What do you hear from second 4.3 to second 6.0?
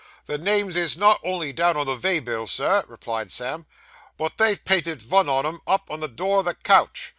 they've painted vun on 'em up, on